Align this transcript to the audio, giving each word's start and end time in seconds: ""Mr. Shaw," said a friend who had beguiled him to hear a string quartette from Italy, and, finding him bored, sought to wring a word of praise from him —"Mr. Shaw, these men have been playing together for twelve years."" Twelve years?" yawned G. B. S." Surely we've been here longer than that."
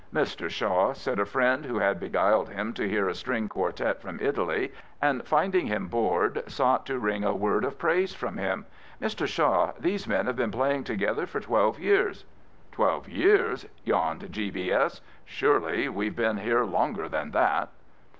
""Mr. 0.15 0.49
Shaw," 0.49 0.93
said 0.93 1.19
a 1.19 1.25
friend 1.27 1.63
who 1.63 1.77
had 1.77 1.99
beguiled 1.99 2.49
him 2.49 2.73
to 2.73 2.89
hear 2.89 3.07
a 3.07 3.13
string 3.13 3.47
quartette 3.47 4.01
from 4.01 4.19
Italy, 4.19 4.73
and, 4.99 5.23
finding 5.27 5.67
him 5.67 5.87
bored, 5.87 6.41
sought 6.47 6.87
to 6.87 6.97
wring 6.97 7.23
a 7.23 7.35
word 7.35 7.63
of 7.63 7.77
praise 7.77 8.11
from 8.11 8.37
him 8.37 8.65
—"Mr. 8.99 9.27
Shaw, 9.27 9.73
these 9.79 10.07
men 10.07 10.25
have 10.25 10.35
been 10.35 10.49
playing 10.49 10.85
together 10.85 11.27
for 11.27 11.39
twelve 11.39 11.79
years."" 11.79 12.25
Twelve 12.71 13.07
years?" 13.09 13.67
yawned 13.85 14.31
G. 14.31 14.49
B. 14.49 14.71
S." 14.71 15.01
Surely 15.23 15.87
we've 15.87 16.15
been 16.15 16.37
here 16.37 16.63
longer 16.63 17.07
than 17.07 17.29
that." 17.29 17.69